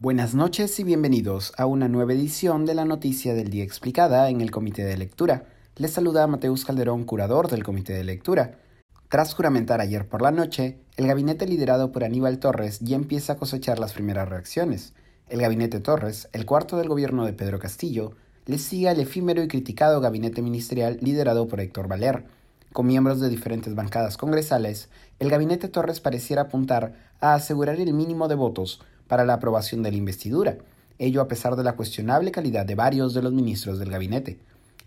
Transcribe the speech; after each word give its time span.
Buenas 0.00 0.32
noches 0.32 0.78
y 0.78 0.84
bienvenidos 0.84 1.52
a 1.56 1.66
una 1.66 1.88
nueva 1.88 2.12
edición 2.12 2.66
de 2.66 2.76
la 2.76 2.84
Noticia 2.84 3.34
del 3.34 3.50
Día 3.50 3.64
Explicada 3.64 4.30
en 4.30 4.40
el 4.40 4.52
Comité 4.52 4.84
de 4.84 4.96
Lectura. 4.96 5.46
Les 5.74 5.90
saluda 5.90 6.24
Mateus 6.28 6.64
Calderón, 6.64 7.02
curador 7.02 7.50
del 7.50 7.64
Comité 7.64 7.94
de 7.94 8.04
Lectura. 8.04 8.60
Tras 9.08 9.34
juramentar 9.34 9.80
ayer 9.80 10.06
por 10.06 10.22
la 10.22 10.30
noche, 10.30 10.78
el 10.96 11.08
gabinete 11.08 11.48
liderado 11.48 11.90
por 11.90 12.04
Aníbal 12.04 12.38
Torres 12.38 12.78
ya 12.78 12.94
empieza 12.94 13.32
a 13.32 13.36
cosechar 13.38 13.80
las 13.80 13.92
primeras 13.92 14.28
reacciones. 14.28 14.92
El 15.28 15.40
gabinete 15.40 15.80
Torres, 15.80 16.28
el 16.32 16.46
cuarto 16.46 16.76
del 16.76 16.88
gobierno 16.88 17.24
de 17.26 17.32
Pedro 17.32 17.58
Castillo, 17.58 18.12
le 18.46 18.58
sigue 18.58 18.88
al 18.88 19.00
efímero 19.00 19.42
y 19.42 19.48
criticado 19.48 20.00
gabinete 20.00 20.42
ministerial 20.42 20.98
liderado 21.00 21.48
por 21.48 21.58
Héctor 21.58 21.88
Valer. 21.88 22.24
Con 22.72 22.86
miembros 22.86 23.18
de 23.18 23.30
diferentes 23.30 23.74
bancadas 23.74 24.16
congresales, 24.16 24.90
el 25.18 25.28
gabinete 25.28 25.66
Torres 25.66 25.98
pareciera 25.98 26.42
apuntar 26.42 26.94
a 27.18 27.34
asegurar 27.34 27.80
el 27.80 27.92
mínimo 27.94 28.28
de 28.28 28.36
votos 28.36 28.80
para 29.08 29.24
la 29.24 29.34
aprobación 29.34 29.82
de 29.82 29.90
la 29.90 29.96
investidura, 29.96 30.58
ello 30.98 31.20
a 31.20 31.28
pesar 31.28 31.56
de 31.56 31.64
la 31.64 31.74
cuestionable 31.74 32.30
calidad 32.30 32.66
de 32.66 32.74
varios 32.74 33.14
de 33.14 33.22
los 33.22 33.32
ministros 33.32 33.78
del 33.78 33.90
gabinete. 33.90 34.38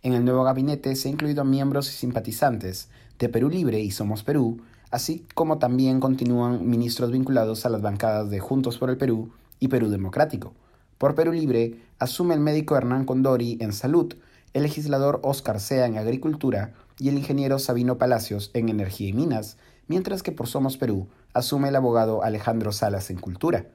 En 0.04 0.14
el 0.14 0.26
nuevo 0.26 0.44
gabinete 0.44 0.96
se 0.96 1.10
ha 1.10 1.12
incluido 1.12 1.44
miembros 1.44 1.90
y 1.90 1.94
simpatizantes 1.94 2.90
de 3.20 3.30
Perú 3.30 3.50
Libre 3.50 3.80
y 3.80 3.92
Somos 3.92 4.24
Perú, 4.24 4.62
así 4.90 5.26
como 5.36 5.58
también 5.58 6.00
continúan 6.00 6.68
ministros 6.70 7.12
vinculados 7.12 7.66
a 7.66 7.70
las 7.70 7.82
bancadas 7.82 8.30
de 8.30 8.40
Juntos 8.40 8.78
por 8.78 8.90
el 8.90 8.98
Perú 8.98 9.32
y 9.60 9.68
Perú 9.68 9.90
Democrático. 9.90 10.54
Por 10.98 11.16
Perú 11.16 11.32
Libre 11.32 11.80
asume 12.00 12.34
el 12.34 12.40
médico 12.40 12.76
Hernán 12.76 13.06
Condori 13.06 13.58
en 13.62 13.74
salud, 13.74 14.16
el 14.54 14.64
legislador 14.64 15.20
Oscar 15.24 15.60
Sea 15.60 15.86
en 15.86 15.98
agricultura 15.98 16.74
y 17.00 17.10
el 17.10 17.18
ingeniero 17.18 17.58
Sabino 17.58 17.98
Palacios 17.98 18.52
en 18.54 18.70
energía 18.70 19.10
y 19.10 19.14
minas, 19.14 19.58
mientras 19.88 20.24
que 20.24 20.32
por 20.32 20.48
Somos 20.48 20.78
Perú 20.78 21.08
asume 21.34 21.70
el 21.70 21.76
abogado 21.76 22.24
Alejandro 22.24 22.72
Salas 22.72 23.10
en 23.10 23.18
cultura. 23.18 23.66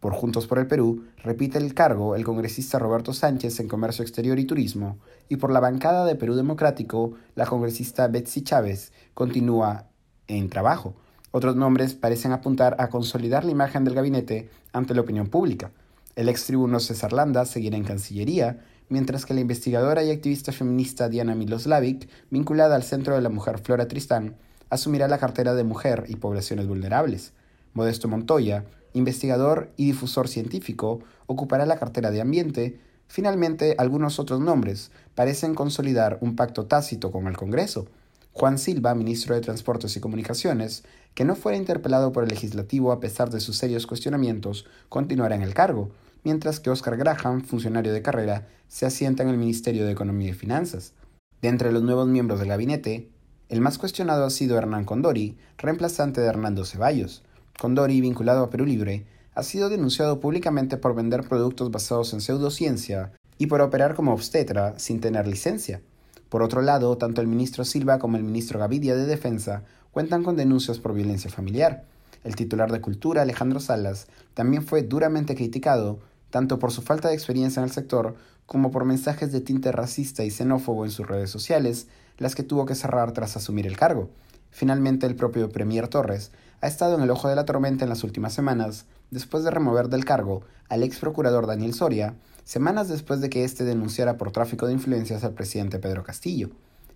Por 0.00 0.14
Juntos 0.14 0.46
por 0.46 0.58
el 0.58 0.66
Perú, 0.66 1.04
repite 1.22 1.58
el 1.58 1.74
cargo 1.74 2.16
el 2.16 2.24
congresista 2.24 2.78
Roberto 2.78 3.12
Sánchez 3.12 3.60
en 3.60 3.68
Comercio 3.68 4.02
Exterior 4.02 4.38
y 4.38 4.46
Turismo, 4.46 4.98
y 5.28 5.36
por 5.36 5.52
la 5.52 5.60
bancada 5.60 6.06
de 6.06 6.16
Perú 6.16 6.34
Democrático, 6.34 7.12
la 7.34 7.44
congresista 7.44 8.08
Betsy 8.08 8.40
Chávez 8.40 8.92
continúa 9.12 9.88
en 10.26 10.48
trabajo. 10.48 10.94
Otros 11.32 11.54
nombres 11.54 11.94
parecen 11.94 12.32
apuntar 12.32 12.76
a 12.78 12.88
consolidar 12.88 13.44
la 13.44 13.50
imagen 13.50 13.84
del 13.84 13.94
gabinete 13.94 14.48
ante 14.72 14.94
la 14.94 15.02
opinión 15.02 15.28
pública. 15.28 15.70
El 16.16 16.30
ex 16.30 16.46
tribuno 16.46 16.80
César 16.80 17.12
Landa 17.12 17.44
seguirá 17.44 17.76
en 17.76 17.84
Cancillería, 17.84 18.64
mientras 18.88 19.26
que 19.26 19.34
la 19.34 19.40
investigadora 19.40 20.02
y 20.02 20.10
activista 20.10 20.50
feminista 20.50 21.10
Diana 21.10 21.34
Miloslavic, 21.34 22.08
vinculada 22.30 22.74
al 22.74 22.84
Centro 22.84 23.14
de 23.14 23.20
la 23.20 23.28
Mujer 23.28 23.58
Flora 23.58 23.86
Tristán, 23.86 24.36
asumirá 24.70 25.08
la 25.08 25.18
cartera 25.18 25.54
de 25.54 25.64
Mujer 25.64 26.06
y 26.08 26.16
Poblaciones 26.16 26.66
Vulnerables. 26.66 27.34
Modesto 27.74 28.08
Montoya, 28.08 28.64
investigador 28.92 29.72
y 29.76 29.86
difusor 29.86 30.28
científico, 30.28 31.00
ocupará 31.26 31.66
la 31.66 31.78
cartera 31.78 32.10
de 32.10 32.20
Ambiente. 32.20 32.80
Finalmente, 33.08 33.74
algunos 33.78 34.18
otros 34.18 34.40
nombres 34.40 34.90
parecen 35.14 35.54
consolidar 35.54 36.18
un 36.20 36.36
pacto 36.36 36.66
tácito 36.66 37.10
con 37.10 37.26
el 37.26 37.36
Congreso. 37.36 37.86
Juan 38.32 38.58
Silva, 38.58 38.94
ministro 38.94 39.34
de 39.34 39.40
Transportes 39.40 39.96
y 39.96 40.00
Comunicaciones, 40.00 40.84
que 41.14 41.24
no 41.24 41.34
fuera 41.34 41.58
interpelado 41.58 42.12
por 42.12 42.22
el 42.22 42.30
legislativo 42.30 42.92
a 42.92 43.00
pesar 43.00 43.30
de 43.30 43.40
sus 43.40 43.56
serios 43.56 43.86
cuestionamientos, 43.86 44.66
continuará 44.88 45.34
en 45.34 45.42
el 45.42 45.54
cargo, 45.54 45.90
mientras 46.22 46.60
que 46.60 46.70
Oscar 46.70 46.96
Graham, 46.96 47.42
funcionario 47.42 47.92
de 47.92 48.02
carrera, 48.02 48.46
se 48.68 48.86
asienta 48.86 49.22
en 49.22 49.30
el 49.30 49.36
Ministerio 49.36 49.84
de 49.84 49.92
Economía 49.92 50.30
y 50.30 50.34
Finanzas. 50.34 50.92
De 51.42 51.48
entre 51.48 51.72
los 51.72 51.82
nuevos 51.82 52.06
miembros 52.06 52.38
del 52.38 52.50
gabinete, 52.50 53.08
el 53.48 53.60
más 53.60 53.78
cuestionado 53.78 54.24
ha 54.24 54.30
sido 54.30 54.56
Hernán 54.56 54.84
Condori, 54.84 55.36
reemplazante 55.58 56.20
de 56.20 56.28
Hernando 56.28 56.64
Ceballos. 56.64 57.24
Condori, 57.60 58.00
vinculado 58.00 58.42
a 58.42 58.48
Perú 58.48 58.64
Libre, 58.64 59.04
ha 59.34 59.42
sido 59.42 59.68
denunciado 59.68 60.18
públicamente 60.18 60.78
por 60.78 60.94
vender 60.94 61.28
productos 61.28 61.70
basados 61.70 62.14
en 62.14 62.22
pseudociencia 62.22 63.12
y 63.36 63.48
por 63.48 63.60
operar 63.60 63.94
como 63.94 64.14
obstetra 64.14 64.78
sin 64.78 64.98
tener 64.98 65.26
licencia. 65.26 65.82
Por 66.30 66.42
otro 66.42 66.62
lado, 66.62 66.96
tanto 66.96 67.20
el 67.20 67.26
ministro 67.26 67.66
Silva 67.66 67.98
como 67.98 68.16
el 68.16 68.22
ministro 68.22 68.58
Gavidia 68.58 68.96
de 68.96 69.04
Defensa 69.04 69.64
cuentan 69.90 70.24
con 70.24 70.36
denuncias 70.36 70.78
por 70.78 70.94
violencia 70.94 71.30
familiar. 71.30 71.84
El 72.24 72.34
titular 72.34 72.72
de 72.72 72.80
Cultura, 72.80 73.20
Alejandro 73.20 73.60
Salas, 73.60 74.06
también 74.32 74.62
fue 74.62 74.80
duramente 74.80 75.34
criticado, 75.34 75.98
tanto 76.30 76.58
por 76.58 76.72
su 76.72 76.82
falta 76.82 77.08
de 77.08 77.14
experiencia 77.14 77.60
en 77.60 77.64
el 77.64 77.72
sector 77.72 78.16
como 78.46 78.70
por 78.70 78.84
mensajes 78.84 79.30
de 79.30 79.40
tinte 79.40 79.70
racista 79.70 80.24
y 80.24 80.30
xenófobo 80.30 80.84
en 80.84 80.90
sus 80.90 81.06
redes 81.06 81.30
sociales, 81.30 81.86
las 82.18 82.34
que 82.34 82.42
tuvo 82.42 82.66
que 82.66 82.74
cerrar 82.74 83.12
tras 83.12 83.36
asumir 83.36 83.66
el 83.66 83.76
cargo. 83.76 84.10
Finalmente, 84.50 85.06
el 85.06 85.14
propio 85.14 85.50
Premier 85.50 85.88
Torres 85.88 86.32
ha 86.60 86.66
estado 86.66 86.96
en 86.96 87.02
el 87.02 87.10
ojo 87.10 87.28
de 87.28 87.36
la 87.36 87.44
tormenta 87.44 87.84
en 87.84 87.88
las 87.88 88.04
últimas 88.04 88.32
semanas, 88.32 88.86
después 89.10 89.44
de 89.44 89.50
remover 89.50 89.88
del 89.88 90.04
cargo 90.04 90.42
al 90.68 90.82
ex 90.82 90.98
procurador 90.98 91.46
Daniel 91.46 91.74
Soria, 91.74 92.14
semanas 92.44 92.88
después 92.88 93.20
de 93.20 93.30
que 93.30 93.44
éste 93.44 93.64
denunciara 93.64 94.16
por 94.16 94.32
tráfico 94.32 94.66
de 94.66 94.72
influencias 94.72 95.24
al 95.24 95.34
presidente 95.34 95.78
Pedro 95.78 96.02
Castillo. 96.02 96.50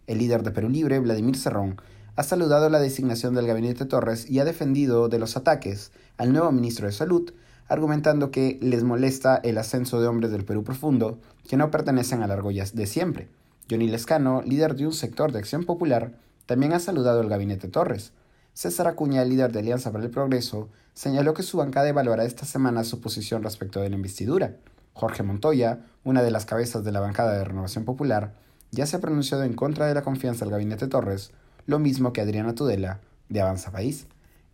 El 0.06 0.19
líder 0.19 0.43
de 0.43 0.51
Perú 0.51 0.69
Libre, 0.69 0.99
Vladimir 0.99 1.37
Cerrón, 1.37 1.81
ha 2.16 2.22
saludado 2.22 2.69
la 2.69 2.78
designación 2.78 3.34
del 3.34 3.47
gabinete 3.47 3.87
Torres 3.87 4.28
y 4.28 4.39
ha 4.39 4.45
defendido 4.45 5.09
de 5.09 5.19
los 5.19 5.37
ataques 5.37 5.91
al 6.19 6.33
nuevo 6.33 6.53
ministro 6.53 6.87
de 6.87 6.93
Salud, 6.93 7.33
argumentando 7.69 8.30
que 8.30 8.58
les 8.60 8.84
molesta 8.84 9.36
el 9.36 9.58
ascenso 9.58 10.00
de 10.00 10.06
hombres 10.06 10.30
del 10.30 10.44
Perú 10.44 10.64
profundo 10.64 11.19
que 11.48 11.56
no 11.56 11.70
pertenecen 11.70 12.22
a 12.22 12.26
la 12.26 12.34
argolla 12.34 12.64
de 12.72 12.86
siempre. 12.86 13.28
Johnny 13.70 13.88
Lescano, 13.88 14.42
líder 14.42 14.76
de 14.76 14.86
un 14.86 14.92
sector 14.92 15.32
de 15.32 15.38
acción 15.38 15.64
popular, 15.64 16.12
también 16.47 16.72
ha 16.72 16.80
saludado 16.80 17.20
el 17.20 17.28
gabinete 17.28 17.69
Torres. 17.69 18.12
César 18.53 18.86
Acuña, 18.86 19.24
líder 19.24 19.53
de 19.53 19.60
Alianza 19.60 19.91
para 19.91 20.04
el 20.04 20.10
Progreso, 20.10 20.69
señaló 20.92 21.34
que 21.34 21.42
su 21.42 21.56
bancada 21.56 21.88
evaluará 21.88 22.24
esta 22.24 22.44
semana 22.44 22.84
su 22.84 23.00
posición 23.00 23.42
respecto 23.42 23.80
de 23.80 23.88
la 23.88 23.97
investidura. 23.97 24.56
Jorge 24.92 25.22
Montoya, 25.22 25.80
una 26.04 26.22
de 26.22 26.30
las 26.30 26.44
cabezas 26.47 26.84
de 26.84 26.92
la 26.92 27.00
bancada 27.00 27.32
de 27.32 27.44
Renovación 27.44 27.84
Popular, 27.84 28.34
ya 28.70 28.86
se 28.86 28.97
ha 28.97 29.00
pronunciado 29.00 29.44
en 29.44 29.54
contra 29.54 29.86
de 29.86 29.94
la 29.94 30.03
confianza 30.03 30.44
del 30.44 30.53
gabinete 30.53 30.86
Torres, 30.86 31.32
lo 31.66 31.78
mismo 31.78 32.12
que 32.12 32.20
Adriana 32.20 32.54
Tudela, 32.54 33.00
de 33.28 33.41
Avanza 33.41 33.72
País. 33.72 34.06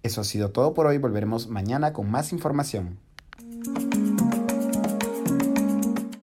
Eso 0.02 0.22
ha 0.22 0.24
sido 0.24 0.50
todo 0.50 0.72
por 0.72 0.86
hoy, 0.86 0.98
volveremos 0.98 1.48
mañana 1.48 1.92
con 1.92 2.10
más 2.10 2.32
información. 2.32 2.98